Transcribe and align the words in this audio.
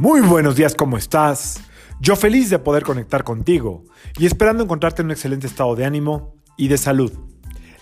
Muy 0.00 0.20
buenos 0.20 0.54
días, 0.54 0.76
¿cómo 0.76 0.96
estás? 0.96 1.60
Yo 2.00 2.14
feliz 2.14 2.50
de 2.50 2.60
poder 2.60 2.84
conectar 2.84 3.24
contigo 3.24 3.82
y 4.16 4.26
esperando 4.26 4.62
encontrarte 4.62 5.02
en 5.02 5.06
un 5.06 5.10
excelente 5.10 5.48
estado 5.48 5.74
de 5.74 5.84
ánimo 5.84 6.36
y 6.56 6.68
de 6.68 6.78
salud. 6.78 7.12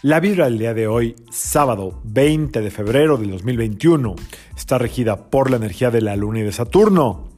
La 0.00 0.18
vibra 0.18 0.46
del 0.46 0.56
día 0.58 0.72
de 0.72 0.86
hoy, 0.86 1.14
sábado 1.30 2.00
20 2.04 2.62
de 2.62 2.70
febrero 2.70 3.18
del 3.18 3.32
2021, 3.32 4.16
está 4.56 4.78
regida 4.78 5.28
por 5.28 5.50
la 5.50 5.58
energía 5.58 5.90
de 5.90 6.00
la 6.00 6.16
Luna 6.16 6.38
y 6.38 6.44
de 6.44 6.52
Saturno. 6.52 7.28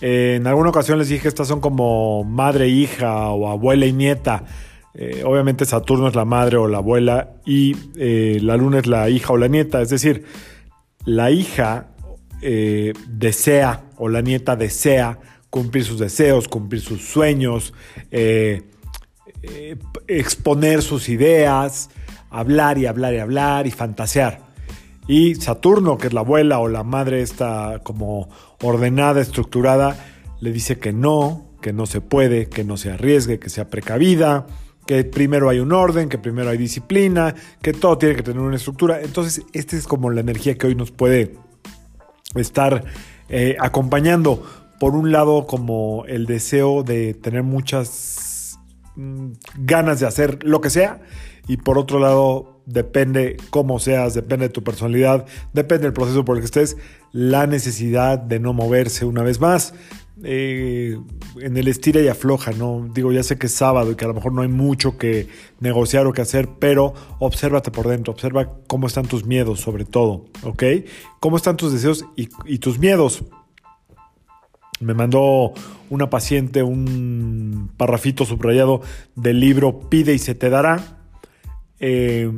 En 0.00 0.46
alguna 0.46 0.70
ocasión 0.70 1.00
les 1.00 1.08
dije 1.08 1.26
estas 1.26 1.48
son 1.48 1.60
como 1.60 2.22
madre, 2.22 2.68
hija 2.68 3.30
o 3.30 3.48
abuela 3.48 3.84
y 3.84 3.92
nieta. 3.92 4.44
Eh, 4.94 5.24
obviamente 5.26 5.64
Saturno 5.64 6.06
es 6.06 6.14
la 6.14 6.24
madre 6.24 6.56
o 6.56 6.68
la 6.68 6.78
abuela 6.78 7.30
y 7.44 7.74
eh, 7.96 8.38
la 8.42 8.56
Luna 8.56 8.78
es 8.78 8.86
la 8.86 9.10
hija 9.10 9.32
o 9.32 9.36
la 9.36 9.48
nieta. 9.48 9.82
Es 9.82 9.90
decir, 9.90 10.24
la 11.04 11.32
hija 11.32 11.88
eh, 12.42 12.92
desea 13.08 13.84
o 13.96 14.08
la 14.08 14.20
nieta 14.20 14.56
desea 14.56 15.18
cumplir 15.50 15.84
sus 15.84 15.98
deseos, 15.98 16.48
cumplir 16.48 16.80
sus 16.80 17.02
sueños, 17.02 17.74
eh, 18.10 18.62
eh, 19.42 19.76
exponer 20.06 20.82
sus 20.82 21.08
ideas, 21.08 21.90
hablar 22.30 22.78
y 22.78 22.86
hablar 22.86 23.14
y 23.14 23.18
hablar 23.18 23.66
y 23.66 23.70
fantasear. 23.70 24.46
Y 25.06 25.36
Saturno, 25.36 25.96
que 25.96 26.08
es 26.08 26.12
la 26.12 26.20
abuela 26.20 26.58
o 26.58 26.68
la 26.68 26.84
madre, 26.84 27.22
está 27.22 27.80
como 27.82 28.28
ordenada, 28.62 29.20
estructurada, 29.20 29.96
le 30.40 30.52
dice 30.52 30.78
que 30.78 30.92
no, 30.92 31.46
que 31.62 31.72
no 31.72 31.86
se 31.86 32.00
puede, 32.00 32.48
que 32.48 32.62
no 32.62 32.76
se 32.76 32.90
arriesgue, 32.90 33.38
que 33.38 33.48
sea 33.48 33.70
precavida, 33.70 34.46
que 34.86 35.04
primero 35.04 35.48
hay 35.48 35.60
un 35.60 35.72
orden, 35.72 36.08
que 36.08 36.18
primero 36.18 36.50
hay 36.50 36.58
disciplina, 36.58 37.34
que 37.62 37.72
todo 37.72 37.96
tiene 37.96 38.16
que 38.16 38.22
tener 38.22 38.40
una 38.40 38.56
estructura. 38.56 39.00
Entonces, 39.00 39.44
esta 39.54 39.76
es 39.76 39.86
como 39.86 40.10
la 40.10 40.20
energía 40.20 40.58
que 40.58 40.66
hoy 40.66 40.74
nos 40.74 40.90
puede 40.90 41.36
estar 42.34 42.84
eh, 43.28 43.56
acompañando. 43.60 44.42
Por 44.78 44.94
un 44.94 45.10
lado, 45.10 45.46
como 45.46 46.04
el 46.06 46.26
deseo 46.26 46.82
de 46.82 47.14
tener 47.14 47.42
muchas 47.42 48.58
mm, 48.96 49.32
ganas 49.58 50.00
de 50.00 50.06
hacer 50.06 50.44
lo 50.44 50.60
que 50.60 50.70
sea. 50.70 51.00
Y 51.48 51.56
por 51.56 51.78
otro 51.78 51.98
lado, 51.98 52.62
depende 52.66 53.38
cómo 53.50 53.78
seas, 53.78 54.14
depende 54.14 54.48
de 54.48 54.52
tu 54.52 54.62
personalidad, 54.62 55.24
depende 55.54 55.84
del 55.84 55.94
proceso 55.94 56.24
por 56.24 56.36
el 56.36 56.42
que 56.42 56.46
estés, 56.46 56.76
la 57.12 57.46
necesidad 57.46 58.18
de 58.18 58.38
no 58.38 58.52
moverse 58.52 59.06
una 59.06 59.22
vez 59.22 59.40
más. 59.40 59.72
Eh, 60.24 60.98
en 61.40 61.56
el 61.56 61.68
estira 61.68 62.00
y 62.00 62.08
afloja, 62.08 62.50
¿no? 62.52 62.88
Digo, 62.92 63.12
ya 63.12 63.22
sé 63.22 63.38
que 63.38 63.46
es 63.46 63.54
sábado 63.54 63.92
y 63.92 63.94
que 63.94 64.04
a 64.04 64.08
lo 64.08 64.14
mejor 64.14 64.32
no 64.32 64.42
hay 64.42 64.48
mucho 64.48 64.98
que 64.98 65.28
negociar 65.60 66.06
o 66.06 66.12
que 66.12 66.22
hacer, 66.22 66.48
pero 66.58 66.94
obsérvate 67.20 67.70
por 67.70 67.86
dentro, 67.86 68.12
observa 68.12 68.52
cómo 68.66 68.88
están 68.88 69.06
tus 69.06 69.24
miedos 69.24 69.60
sobre 69.60 69.84
todo, 69.84 70.24
¿ok? 70.42 70.62
Cómo 71.20 71.36
están 71.36 71.56
tus 71.56 71.72
deseos 71.72 72.04
y, 72.16 72.58
tus 72.58 72.78
miedos. 72.78 73.24
Me 74.80 74.94
mandó 74.94 75.52
una 75.90 76.10
paciente 76.10 76.62
un 76.62 77.70
parrafito 77.76 78.24
subrayado 78.24 78.80
del 79.14 79.40
libro 79.40 79.88
Pide 79.88 80.14
y 80.14 80.18
se 80.18 80.34
te 80.34 80.50
dará. 80.50 80.98
Eh, 81.80 82.30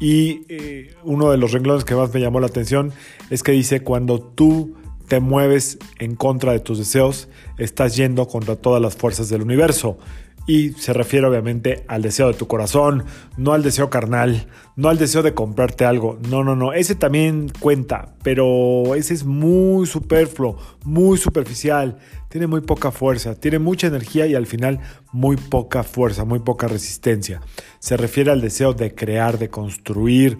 y 0.00 0.42
eh, 0.48 0.94
uno 1.04 1.30
de 1.30 1.38
los 1.38 1.52
renglones 1.52 1.84
que 1.84 1.94
más 1.94 2.12
me 2.12 2.20
llamó 2.20 2.40
la 2.40 2.46
atención 2.46 2.92
es 3.30 3.42
que 3.42 3.52
dice, 3.52 3.82
cuando 3.82 4.20
tú 4.20 4.74
te 5.08 5.20
mueves 5.20 5.78
en 5.98 6.14
contra 6.14 6.52
de 6.52 6.60
tus 6.60 6.78
deseos, 6.78 7.28
estás 7.56 7.96
yendo 7.96 8.28
contra 8.28 8.56
todas 8.56 8.80
las 8.80 8.96
fuerzas 8.96 9.28
del 9.28 9.42
universo. 9.42 9.98
Y 10.46 10.70
se 10.70 10.94
refiere 10.94 11.26
obviamente 11.26 11.84
al 11.88 12.00
deseo 12.00 12.28
de 12.28 12.32
tu 12.32 12.46
corazón, 12.46 13.04
no 13.36 13.52
al 13.52 13.62
deseo 13.62 13.90
carnal, 13.90 14.46
no 14.76 14.88
al 14.88 14.96
deseo 14.96 15.22
de 15.22 15.34
comprarte 15.34 15.84
algo. 15.84 16.18
No, 16.30 16.42
no, 16.42 16.56
no. 16.56 16.72
Ese 16.72 16.94
también 16.94 17.52
cuenta, 17.60 18.14
pero 18.22 18.94
ese 18.94 19.12
es 19.12 19.26
muy 19.26 19.86
superfluo, 19.86 20.56
muy 20.84 21.18
superficial. 21.18 21.98
Tiene 22.30 22.46
muy 22.46 22.62
poca 22.62 22.90
fuerza, 22.90 23.34
tiene 23.34 23.58
mucha 23.58 23.88
energía 23.88 24.26
y 24.26 24.34
al 24.34 24.46
final 24.46 24.80
muy 25.12 25.36
poca 25.36 25.82
fuerza, 25.82 26.24
muy 26.24 26.38
poca 26.38 26.66
resistencia. 26.66 27.42
Se 27.78 27.98
refiere 27.98 28.30
al 28.30 28.40
deseo 28.40 28.72
de 28.72 28.94
crear, 28.94 29.38
de 29.38 29.50
construir, 29.50 30.38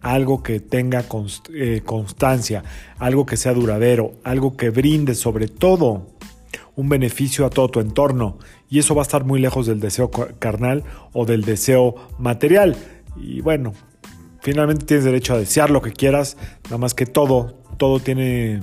algo 0.00 0.42
que 0.42 0.60
tenga 0.60 1.04
eh, 1.54 1.82
constancia, 1.84 2.62
algo 2.98 3.26
que 3.26 3.36
sea 3.36 3.52
duradero, 3.52 4.14
algo 4.24 4.56
que 4.56 4.70
brinde 4.70 5.14
sobre 5.14 5.48
todo 5.48 6.06
un 6.76 6.88
beneficio 6.88 7.44
a 7.44 7.50
todo 7.50 7.68
tu 7.68 7.80
entorno. 7.80 8.38
Y 8.70 8.78
eso 8.78 8.94
va 8.94 9.02
a 9.02 9.04
estar 9.04 9.24
muy 9.24 9.40
lejos 9.40 9.66
del 9.66 9.80
deseo 9.80 10.10
carnal 10.10 10.84
o 11.12 11.26
del 11.26 11.42
deseo 11.42 11.96
material. 12.18 12.76
Y 13.16 13.40
bueno, 13.40 13.72
finalmente 14.40 14.86
tienes 14.86 15.04
derecho 15.04 15.34
a 15.34 15.38
desear 15.38 15.70
lo 15.70 15.82
que 15.82 15.92
quieras, 15.92 16.36
nada 16.64 16.78
más 16.78 16.94
que 16.94 17.06
todo, 17.06 17.58
todo 17.78 17.98
tiene 17.98 18.62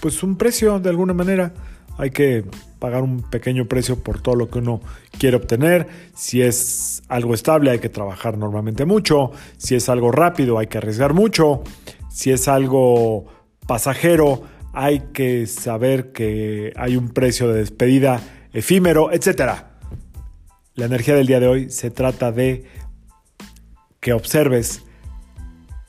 pues 0.00 0.22
un 0.22 0.36
precio 0.36 0.78
de 0.80 0.90
alguna 0.90 1.12
manera. 1.12 1.52
Hay 1.96 2.10
que 2.10 2.44
pagar 2.78 3.02
un 3.02 3.22
pequeño 3.22 3.66
precio 3.66 4.02
por 4.02 4.20
todo 4.20 4.34
lo 4.34 4.50
que 4.50 4.58
uno 4.58 4.80
quiere 5.18 5.36
obtener. 5.36 5.88
Si 6.14 6.42
es 6.42 7.02
algo 7.08 7.34
estable 7.34 7.70
hay 7.70 7.78
que 7.78 7.88
trabajar 7.88 8.36
normalmente 8.36 8.84
mucho. 8.84 9.30
Si 9.56 9.74
es 9.74 9.88
algo 9.88 10.12
rápido 10.12 10.58
hay 10.58 10.66
que 10.66 10.78
arriesgar 10.78 11.14
mucho. 11.14 11.62
Si 12.10 12.30
es 12.30 12.48
algo 12.48 13.26
pasajero 13.66 14.42
hay 14.72 15.00
que 15.12 15.46
saber 15.46 16.12
que 16.12 16.72
hay 16.76 16.96
un 16.96 17.10
precio 17.10 17.48
de 17.48 17.60
despedida 17.60 18.20
efímero, 18.52 19.12
etc. 19.12 19.52
La 20.74 20.86
energía 20.86 21.14
del 21.14 21.26
día 21.26 21.40
de 21.40 21.46
hoy 21.46 21.70
se 21.70 21.90
trata 21.90 22.32
de 22.32 22.64
que 24.00 24.12
observes 24.12 24.82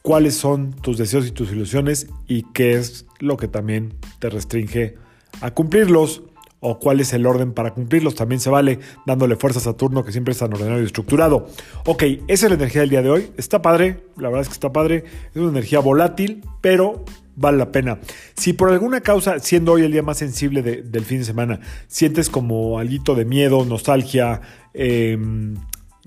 cuáles 0.03 0.35
son 0.35 0.73
tus 0.73 0.99
deseos 0.99 1.25
y 1.25 1.31
tus 1.31 1.51
ilusiones 1.51 2.07
y 2.27 2.43
qué 2.53 2.75
es 2.75 3.07
lo 3.19 3.37
que 3.37 3.47
también 3.47 3.95
te 4.19 4.29
restringe 4.29 4.95
a 5.41 5.51
cumplirlos 5.51 6.23
o 6.59 6.79
cuál 6.79 6.99
es 6.99 7.13
el 7.13 7.25
orden 7.25 7.53
para 7.53 7.73
cumplirlos. 7.73 8.15
También 8.15 8.39
se 8.39 8.49
vale 8.49 8.79
dándole 9.05 9.35
fuerza 9.35 9.59
a 9.59 9.63
Saturno, 9.63 10.03
que 10.03 10.11
siempre 10.11 10.31
está 10.31 10.45
ordenado 10.45 10.81
y 10.81 10.85
estructurado. 10.85 11.47
Ok, 11.85 12.03
esa 12.27 12.45
es 12.45 12.49
la 12.49 12.55
energía 12.55 12.81
del 12.81 12.89
día 12.89 13.01
de 13.01 13.09
hoy. 13.09 13.31
Está 13.37 13.61
padre, 13.61 14.05
la 14.17 14.29
verdad 14.29 14.41
es 14.41 14.47
que 14.47 14.53
está 14.53 14.73
padre. 14.73 15.03
Es 15.33 15.37
una 15.37 15.51
energía 15.51 15.79
volátil, 15.79 16.43
pero 16.61 17.05
vale 17.35 17.57
la 17.57 17.71
pena. 17.71 17.99
Si 18.35 18.53
por 18.53 18.71
alguna 18.71 19.01
causa, 19.01 19.39
siendo 19.39 19.73
hoy 19.73 19.83
el 19.83 19.91
día 19.91 20.01
más 20.01 20.17
sensible 20.17 20.61
de, 20.61 20.81
del 20.81 21.05
fin 21.05 21.19
de 21.19 21.25
semana, 21.25 21.59
sientes 21.87 22.29
como 22.29 22.79
algo 22.79 23.15
de 23.15 23.25
miedo, 23.25 23.63
nostalgia, 23.65 24.41
eh, 24.73 25.17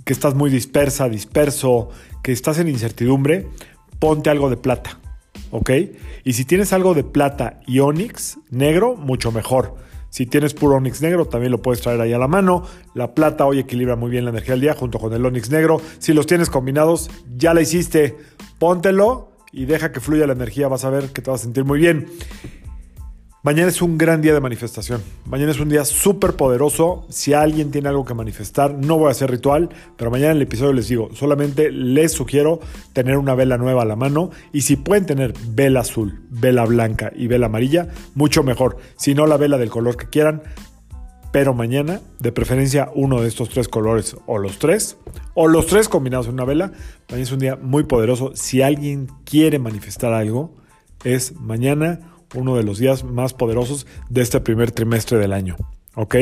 que 0.04 0.12
estás 0.12 0.34
muy 0.34 0.50
dispersa, 0.50 1.08
disperso, 1.08 1.90
que 2.22 2.32
estás 2.32 2.58
en 2.58 2.68
incertidumbre, 2.68 3.46
ponte 3.98 4.30
algo 4.30 4.48
de 4.50 4.56
plata, 4.56 4.98
¿ok? 5.50 5.70
Y 6.24 6.32
si 6.32 6.44
tienes 6.44 6.72
algo 6.72 6.94
de 6.94 7.04
plata 7.04 7.60
y 7.66 7.80
onix 7.80 8.38
negro, 8.50 8.96
mucho 8.96 9.32
mejor. 9.32 9.76
Si 10.10 10.26
tienes 10.26 10.54
puro 10.54 10.76
onix 10.76 11.02
negro, 11.02 11.26
también 11.26 11.52
lo 11.52 11.60
puedes 11.60 11.82
traer 11.82 12.00
ahí 12.00 12.12
a 12.12 12.18
la 12.18 12.28
mano. 12.28 12.64
La 12.94 13.14
plata 13.14 13.44
hoy 13.44 13.58
equilibra 13.58 13.94
muy 13.94 14.10
bien 14.10 14.24
la 14.24 14.30
energía 14.30 14.54
del 14.54 14.62
día 14.62 14.74
junto 14.74 14.98
con 14.98 15.12
el 15.12 15.24
onix 15.24 15.50
negro. 15.50 15.80
Si 15.98 16.12
los 16.12 16.26
tienes 16.26 16.48
combinados, 16.48 17.10
ya 17.36 17.52
la 17.52 17.60
hiciste. 17.60 18.16
Póntelo 18.58 19.32
y 19.52 19.66
deja 19.66 19.92
que 19.92 20.00
fluya 20.00 20.26
la 20.26 20.32
energía, 20.32 20.68
vas 20.68 20.84
a 20.84 20.90
ver 20.90 21.10
que 21.10 21.22
te 21.22 21.30
vas 21.30 21.40
a 21.40 21.44
sentir 21.44 21.64
muy 21.64 21.78
bien. 21.78 22.06
Mañana 23.48 23.70
es 23.70 23.80
un 23.80 23.96
gran 23.96 24.20
día 24.20 24.34
de 24.34 24.42
manifestación. 24.42 25.02
Mañana 25.24 25.52
es 25.52 25.58
un 25.58 25.70
día 25.70 25.86
súper 25.86 26.34
poderoso. 26.34 27.06
Si 27.08 27.32
alguien 27.32 27.70
tiene 27.70 27.88
algo 27.88 28.04
que 28.04 28.12
manifestar, 28.12 28.74
no 28.74 28.98
voy 28.98 29.08
a 29.08 29.12
hacer 29.12 29.30
ritual, 29.30 29.70
pero 29.96 30.10
mañana 30.10 30.32
en 30.32 30.36
el 30.36 30.42
episodio 30.42 30.74
les 30.74 30.88
digo, 30.88 31.08
solamente 31.14 31.72
les 31.72 32.12
sugiero 32.12 32.60
tener 32.92 33.16
una 33.16 33.34
vela 33.34 33.56
nueva 33.56 33.80
a 33.80 33.84
la 33.86 33.96
mano 33.96 34.30
y 34.52 34.60
si 34.60 34.76
pueden 34.76 35.06
tener 35.06 35.32
vela 35.48 35.80
azul, 35.80 36.20
vela 36.28 36.66
blanca 36.66 37.10
y 37.16 37.26
vela 37.26 37.46
amarilla, 37.46 37.88
mucho 38.14 38.42
mejor. 38.42 38.76
Si 38.98 39.14
no, 39.14 39.26
la 39.26 39.38
vela 39.38 39.56
del 39.56 39.70
color 39.70 39.96
que 39.96 40.10
quieran, 40.10 40.42
pero 41.32 41.54
mañana, 41.54 42.02
de 42.18 42.32
preferencia 42.32 42.90
uno 42.94 43.22
de 43.22 43.28
estos 43.28 43.48
tres 43.48 43.66
colores 43.66 44.14
o 44.26 44.36
los 44.36 44.58
tres, 44.58 44.98
o 45.32 45.48
los 45.48 45.66
tres 45.68 45.88
combinados 45.88 46.26
en 46.26 46.34
una 46.34 46.44
vela, 46.44 46.72
mañana 47.08 47.22
es 47.22 47.32
un 47.32 47.38
día 47.38 47.56
muy 47.56 47.84
poderoso. 47.84 48.32
Si 48.34 48.60
alguien 48.60 49.08
quiere 49.24 49.58
manifestar 49.58 50.12
algo, 50.12 50.54
es 51.02 51.32
mañana 51.40 52.17
uno 52.34 52.56
de 52.56 52.62
los 52.62 52.78
días 52.78 53.04
más 53.04 53.34
poderosos 53.34 53.86
de 54.08 54.22
este 54.22 54.40
primer 54.40 54.70
trimestre 54.70 55.18
del 55.18 55.32
año. 55.32 55.56
¿Ok? 55.94 56.16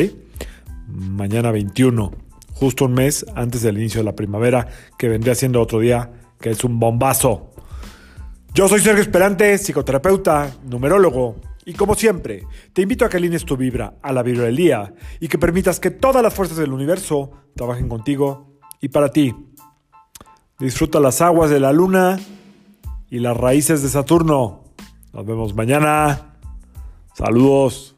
Mañana 0.89 1.51
21, 1.51 2.13
justo 2.53 2.85
un 2.85 2.95
mes 2.95 3.27
antes 3.35 3.63
del 3.63 3.79
inicio 3.79 4.01
de 4.01 4.05
la 4.05 4.17
primavera, 4.17 4.69
que 4.99 5.09
vendría 5.09 5.35
siendo 5.35 5.61
otro 5.61 5.81
día 5.81 6.11
que 6.41 6.51
es 6.51 6.65
un 6.65 6.79
bombazo. 6.79 7.51
Yo 8.55 8.69
soy 8.69 8.81
Sergio 8.81 9.03
Esperante, 9.03 9.59
psicoterapeuta, 9.59 10.57
numerólogo, 10.65 11.37
y 11.69 11.75
como 11.75 11.97
siempre, 11.97 12.47
te 12.73 12.83
invito 12.83 13.05
a 13.05 13.09
que 13.09 13.17
alines 13.17 13.45
tu 13.45 13.57
vibra 13.57 13.95
a 14.01 14.13
la 14.13 14.23
día 14.23 14.95
y 15.19 15.27
que 15.27 15.37
permitas 15.37 15.81
que 15.81 15.91
todas 15.91 16.23
las 16.23 16.33
fuerzas 16.33 16.59
del 16.59 16.73
universo 16.73 17.33
trabajen 17.57 17.89
contigo 17.89 18.57
y 18.81 18.89
para 18.89 19.11
ti. 19.11 19.35
Disfruta 20.61 21.01
las 21.01 21.21
aguas 21.21 21.51
de 21.51 21.59
la 21.59 21.73
luna 21.73 22.21
y 23.11 23.19
las 23.19 23.37
raíces 23.37 23.83
de 23.83 23.89
Saturno. 23.89 24.66
Nos 25.13 25.27
vemos 25.27 25.55
mañana. 25.55 26.35
Saludos. 27.15 27.96